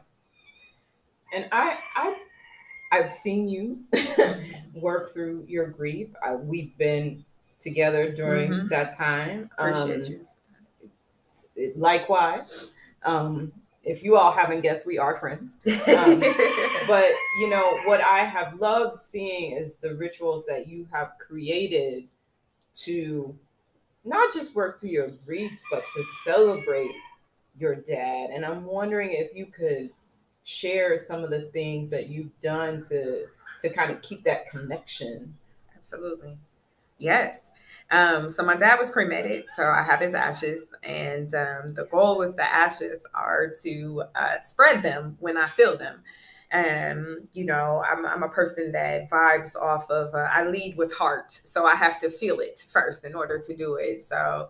[1.34, 2.16] And I I
[2.92, 3.80] I've seen you
[4.74, 6.08] work through your grief.
[6.24, 7.24] I, we've been
[7.58, 8.68] together during mm-hmm.
[8.68, 9.50] that time.
[9.58, 10.26] Appreciate um,
[11.56, 11.72] you.
[11.76, 12.72] Likewise.
[13.04, 13.52] Um,
[13.84, 15.58] if you all haven't guessed, we are friends.
[15.94, 16.20] Um,
[16.88, 22.04] but you know what I have loved seeing is the rituals that you have created
[22.76, 23.34] to
[24.04, 26.90] not just work through your grief, but to celebrate
[27.58, 28.30] your dad.
[28.30, 29.90] And I'm wondering if you could
[30.42, 33.26] share some of the things that you've done to
[33.60, 35.34] to kind of keep that connection.
[35.76, 36.36] Absolutely.
[36.98, 37.52] Yes.
[37.94, 42.18] Um, so my dad was cremated, so I have his ashes, and um, the goal
[42.18, 46.02] with the ashes are to uh, spread them when I feel them.
[46.50, 50.12] And you know, I'm, I'm a person that vibes off of.
[50.12, 53.56] Uh, I lead with heart, so I have to feel it first in order to
[53.56, 54.02] do it.
[54.02, 54.48] So,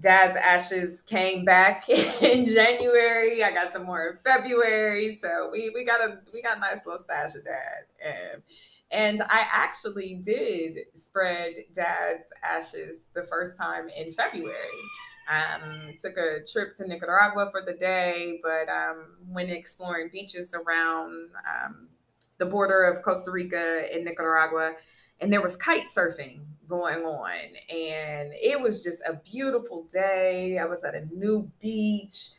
[0.00, 1.88] dad's ashes came back
[2.22, 3.44] in January.
[3.44, 5.16] I got some more in February.
[5.16, 7.84] So we we got a we got a nice little stash of dad.
[8.04, 8.42] And
[8.90, 14.54] and I actually did spread dad's ashes the first time in February.
[15.28, 21.30] Um, took a trip to Nicaragua for the day, but um, went exploring beaches around
[21.48, 21.88] um,
[22.38, 24.72] the border of Costa Rica and Nicaragua.
[25.20, 27.38] And there was kite surfing going on.
[27.70, 30.58] And it was just a beautiful day.
[30.58, 32.30] I was at a new beach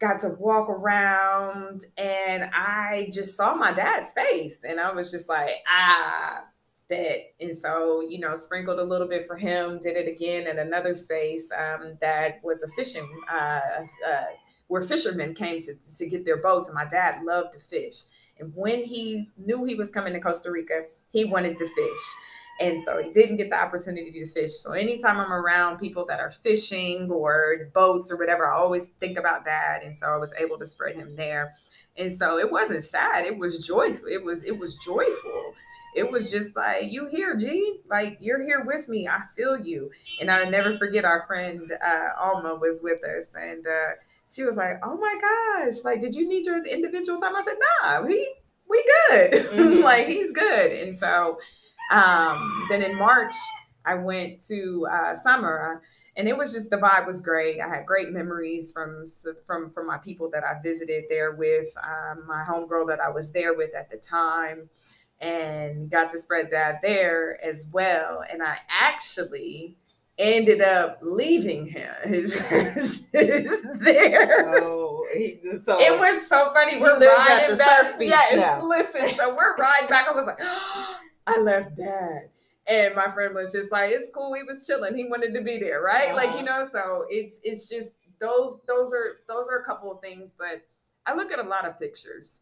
[0.00, 5.28] got to walk around and I just saw my dad's face and I was just
[5.28, 6.44] like, ah,
[6.88, 7.34] bet.
[7.38, 10.94] And so, you know, sprinkled a little bit for him, did it again at another
[10.94, 13.60] space um, that was a fishing, uh,
[14.08, 14.24] uh,
[14.68, 16.68] where fishermen came to, to get their boats.
[16.68, 18.04] And my dad loved to fish.
[18.38, 22.16] And when he knew he was coming to Costa Rica, he wanted to fish.
[22.60, 24.52] And so he didn't get the opportunity to fish.
[24.52, 29.18] So anytime I'm around people that are fishing or boats or whatever, I always think
[29.18, 29.80] about that.
[29.82, 31.54] And so I was able to spread him there.
[31.96, 33.24] And so it wasn't sad.
[33.24, 34.06] It was joyful.
[34.08, 35.54] It was it was joyful.
[35.94, 37.80] It was just like you here, G.
[37.88, 39.08] Like you're here with me.
[39.08, 39.90] I feel you.
[40.20, 43.96] And I'll never forget our friend uh, Alma was with us, and uh,
[44.28, 45.82] she was like, "Oh my gosh!
[45.84, 48.34] Like, did you need your individual time?" I said, "Nah, we
[48.68, 49.32] we good.
[49.50, 49.82] Mm-hmm.
[49.82, 51.38] like he's good." And so
[51.90, 53.34] um, then in March,
[53.84, 55.80] I went to uh, Samara,
[56.16, 57.60] and it was just the vibe was great.
[57.60, 59.04] I had great memories from
[59.46, 63.32] from from my people that I visited there with, um, my homegirl that I was
[63.32, 64.68] there with at the time,
[65.20, 68.22] and got to spread dad there as well.
[68.30, 69.76] And I actually
[70.18, 74.54] ended up leaving him his, his his there.
[74.62, 76.78] Oh, he, so it was so funny.
[76.78, 77.96] We're riding back.
[77.98, 78.64] Yes, now.
[78.64, 79.08] listen.
[79.16, 80.06] So we're riding back.
[80.06, 80.38] I was like.
[81.26, 82.30] I left dad.
[82.66, 84.34] And my friend was just like, it's cool.
[84.34, 84.96] He was chilling.
[84.96, 86.14] He wanted to be there, right?
[86.14, 90.00] Like, you know, so it's it's just those those are those are a couple of
[90.00, 90.62] things, but
[91.06, 92.40] I look at a lot of pictures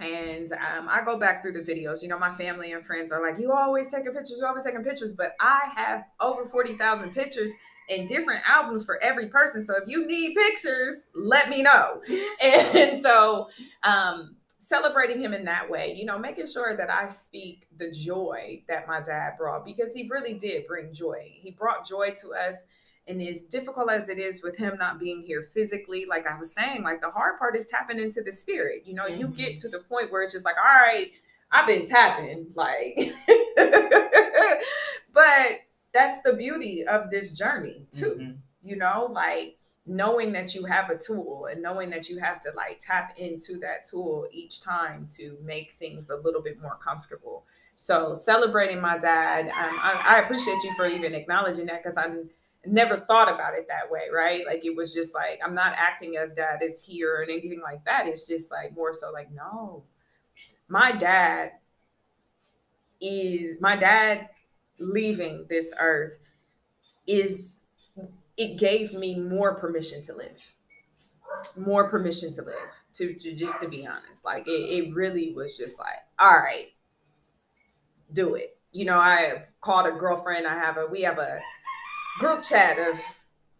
[0.00, 2.02] and um, I go back through the videos.
[2.02, 4.38] You know, my family and friends are like, "You always taking pictures.
[4.38, 7.52] You always taking pictures." But I have over forty thousand pictures
[7.90, 9.62] and different albums for every person.
[9.62, 12.00] So if you need pictures, let me know.
[12.42, 13.48] And so,
[13.82, 14.36] um,
[14.70, 18.86] celebrating him in that way, you know, making sure that I speak the joy that
[18.86, 21.28] my dad brought because he really did bring joy.
[21.28, 22.66] He brought joy to us.
[23.08, 26.54] And as difficult as it is with him not being here physically, like I was
[26.54, 28.82] saying, like the hard part is tapping into the spirit.
[28.86, 29.20] You know, mm-hmm.
[29.20, 31.10] you get to the point where it's just like, all right,
[31.50, 32.96] I've been tapping, like,
[35.12, 35.48] but
[35.92, 38.16] that's the beauty of this journey, too.
[38.20, 38.32] Mm-hmm.
[38.62, 39.56] You know, like
[39.90, 43.58] knowing that you have a tool and knowing that you have to like tap into
[43.58, 47.42] that tool each time to make things a little bit more comfortable.
[47.74, 52.06] So celebrating my dad, um, I, I, appreciate you for even acknowledging that because I
[52.64, 54.46] never thought about it that way, right?
[54.46, 57.84] Like it was just like I'm not acting as dad is here and anything like
[57.84, 58.06] that.
[58.06, 59.82] It's just like more so like no,
[60.68, 61.50] my dad
[63.00, 64.28] is my dad
[64.78, 66.16] leaving this earth
[67.08, 67.62] is
[68.40, 70.40] it gave me more permission to live.
[71.58, 74.24] More permission to live to, to just to be honest.
[74.24, 76.68] Like it, it really was just like all right
[78.14, 78.56] do it.
[78.72, 80.46] You know i have called a girlfriend.
[80.46, 81.38] I have a we have a
[82.18, 82.98] group chat of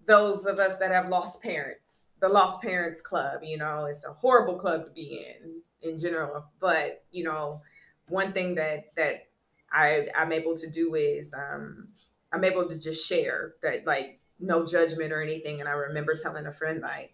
[0.07, 4.13] those of us that have lost parents the lost parents club you know it's a
[4.13, 5.61] horrible club to be in
[5.91, 6.47] in general.
[6.59, 7.61] But you know
[8.09, 9.29] one thing that that
[9.73, 11.89] i i'm able to do is um
[12.33, 16.47] i'm able to just share that like no judgment or anything and i remember telling
[16.47, 17.13] a friend like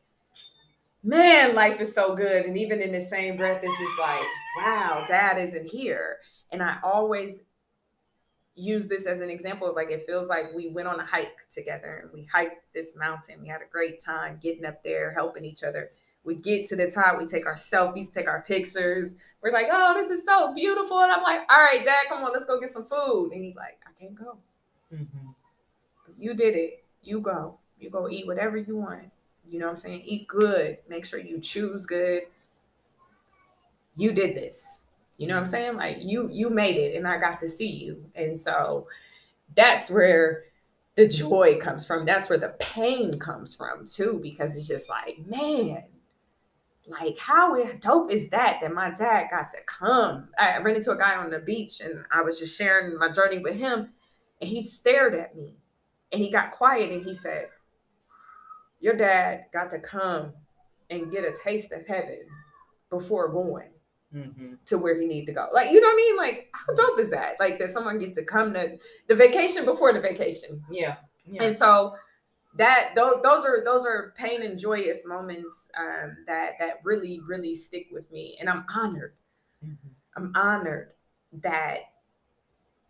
[1.02, 4.24] man life is so good and even in the same breath it's just like
[4.58, 6.18] wow dad isn't here
[6.50, 7.42] and i always
[8.56, 11.46] use this as an example of like it feels like we went on a hike
[11.50, 13.40] together and we hiked this mountain.
[13.40, 15.90] We had a great time getting up there, helping each other.
[16.24, 19.16] We get to the top, we take our selfies, take our pictures.
[19.42, 20.98] We're like, oh, this is so beautiful.
[21.00, 23.30] And I'm like, all right, dad, come on, let's go get some food.
[23.32, 24.38] And he's like, I can't go.
[24.92, 25.28] Mm-hmm.
[26.18, 26.84] You did it.
[27.06, 27.56] You go.
[27.78, 29.10] You go eat whatever you want.
[29.48, 30.02] You know what I'm saying?
[30.04, 30.78] Eat good.
[30.88, 32.22] Make sure you choose good.
[33.94, 34.82] You did this.
[35.18, 35.50] You know what I'm mm-hmm.
[35.52, 35.76] saying?
[35.76, 38.04] Like you you made it and I got to see you.
[38.16, 38.88] And so
[39.54, 40.44] that's where
[40.96, 41.28] the mm-hmm.
[41.28, 42.04] joy comes from.
[42.04, 45.84] That's where the pain comes from too because it's just like, man,
[46.88, 50.28] like how dope is that that my dad got to come.
[50.38, 53.38] I ran into a guy on the beach and I was just sharing my journey
[53.38, 53.90] with him
[54.40, 55.54] and he stared at me
[56.12, 57.48] and he got quiet and he said,
[58.80, 60.32] "Your dad got to come
[60.90, 62.26] and get a taste of heaven
[62.90, 63.70] before going."
[64.14, 64.54] mm-hmm.
[64.66, 65.46] to where he need to go.
[65.52, 66.16] Like, you know what I mean?
[66.16, 67.34] Like, how dope is that?
[67.40, 68.76] Like that someone get to come to
[69.08, 70.62] the vacation before the vacation.
[70.70, 70.96] Yeah.
[71.26, 71.44] yeah.
[71.44, 71.94] And so
[72.56, 77.54] that those, those are those are pain and joyous moments um, that that really really
[77.54, 79.14] stick with me, and I'm honored.
[79.64, 79.88] Mm-hmm.
[80.16, 80.92] I'm honored
[81.42, 81.80] that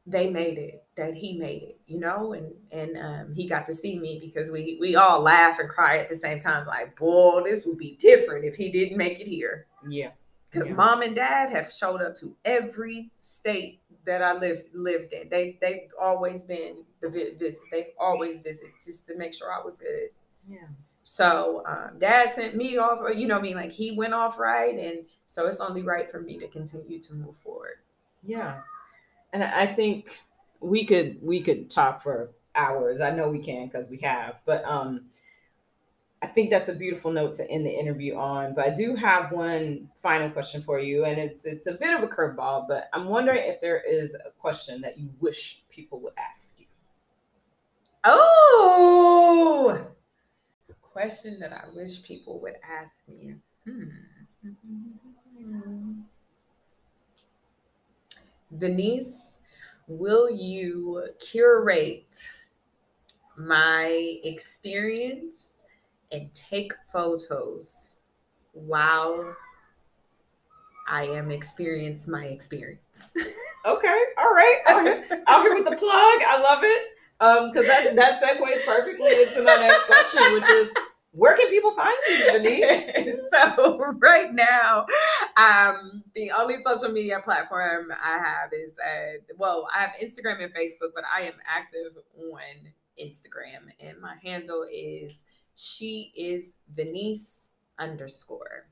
[0.06, 3.74] they made it that he made it you know and and um, he got to
[3.74, 7.42] see me because we we all laugh and cry at the same time like boy
[7.44, 10.10] this would be different if he didn't make it here yeah
[10.50, 10.74] because yeah.
[10.74, 15.28] mom and dad have showed up to every state that I lived lived in.
[15.28, 17.60] They they've always been the visit.
[17.70, 20.08] They've always visited just to make sure I was good.
[20.48, 20.68] Yeah.
[21.02, 23.00] So um, dad sent me off.
[23.14, 26.20] You know, I mean, like he went off right, and so it's only right for
[26.20, 27.78] me to continue to move forward.
[28.24, 28.60] Yeah,
[29.32, 30.20] and I think
[30.66, 33.00] we could we could talk for hours.
[33.00, 35.06] I know we can because we have, but um,
[36.22, 38.54] I think that's a beautiful note to end the interview on.
[38.54, 42.02] But I do have one final question for you, and it's it's a bit of
[42.02, 46.14] a curveball, but I'm wondering if there is a question that you wish people would
[46.18, 46.66] ask you.
[48.04, 49.86] Oh,
[50.82, 53.34] question that I wish people would ask me.
[53.64, 53.90] Hmm.
[58.50, 59.35] Venice,
[59.86, 62.28] will you curate
[63.36, 65.50] my experience
[66.12, 67.96] and take photos
[68.52, 69.36] while
[70.88, 73.06] I am experience my experience.
[73.66, 74.58] okay, all right.
[75.26, 75.80] Out here with the plug.
[75.80, 76.86] I love it.
[77.18, 80.70] Um, because that that segues perfectly into my next question, which is
[81.16, 82.92] where can people find you, Venice?
[83.32, 84.84] so right now,
[85.36, 90.54] um, the only social media platform I have is uh, well, I have Instagram and
[90.54, 97.48] Facebook, but I am active on Instagram, and my handle is she is Venice
[97.78, 98.66] underscore.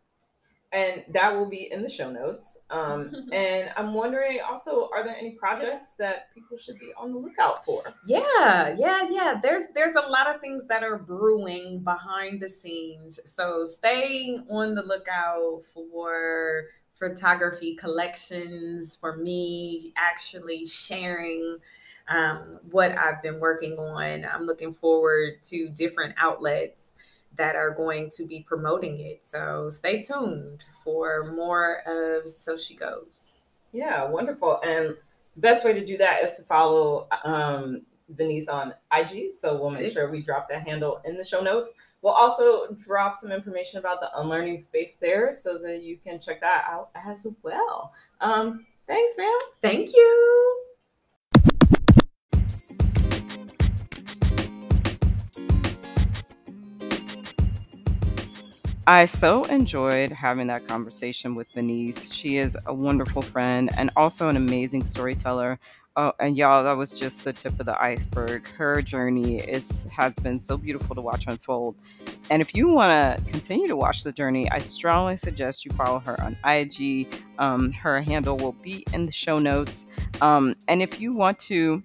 [0.74, 2.58] And that will be in the show notes.
[2.70, 7.18] Um, and I'm wondering also, are there any projects that people should be on the
[7.18, 7.84] lookout for?
[8.06, 9.40] Yeah, yeah, yeah.
[9.40, 13.20] There's there's a lot of things that are brewing behind the scenes.
[13.24, 16.64] So stay on the lookout for
[16.94, 21.58] photography collections, for me actually sharing
[22.08, 24.24] um, what I've been working on.
[24.24, 26.93] I'm looking forward to different outlets
[27.36, 29.26] that are going to be promoting it.
[29.26, 33.44] So stay tuned for more of So She Goes.
[33.72, 34.60] Yeah, wonderful.
[34.64, 34.96] And
[35.36, 39.32] best way to do that is to follow um, Venice on IG.
[39.32, 41.74] So we'll make sure we drop that handle in the show notes.
[42.02, 46.40] We'll also drop some information about the unlearning space there so that you can check
[46.40, 47.92] that out as well.
[48.20, 49.38] Um, thanks, ma'am.
[49.62, 50.63] Thank you.
[58.86, 62.12] I so enjoyed having that conversation with Venice.
[62.12, 65.58] She is a wonderful friend and also an amazing storyteller.
[65.96, 68.46] Oh, and y'all, that was just the tip of the iceberg.
[68.46, 71.76] Her journey is has been so beautiful to watch unfold.
[72.28, 76.00] and if you want to continue to watch the journey, I strongly suggest you follow
[76.00, 77.08] her on IG.
[77.38, 79.86] Um, her handle will be in the show notes.
[80.20, 81.82] Um, and if you want to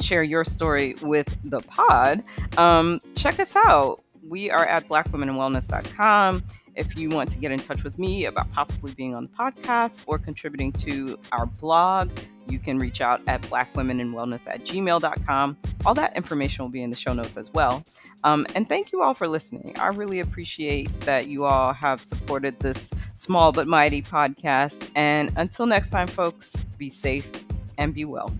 [0.00, 2.24] share your story with the pod,
[2.56, 4.02] um, check us out.
[4.28, 6.44] We are at blackwomeninwellness.com.
[6.76, 10.04] If you want to get in touch with me about possibly being on the podcast
[10.06, 12.10] or contributing to our blog,
[12.48, 15.56] you can reach out at blackwomeninwellness at gmail.com.
[15.84, 17.82] All that information will be in the show notes as well.
[18.22, 19.76] Um, and thank you all for listening.
[19.78, 24.88] I really appreciate that you all have supported this small but mighty podcast.
[24.94, 27.30] And until next time, folks, be safe
[27.76, 28.32] and be well.